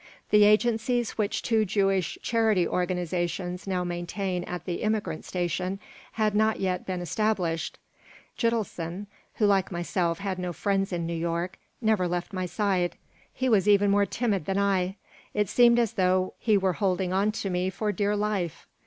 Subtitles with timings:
[0.31, 5.79] The agencies which two Jewish charity organizations now maintain at the Immigrant Station
[6.13, 7.77] had not yet been established.
[8.35, 12.95] Gitelson, who like myself had no friends in New York, never left my side.
[13.31, 14.95] He was even more timid than I.
[15.35, 18.65] It seemed as though he were holding on to me for dear life.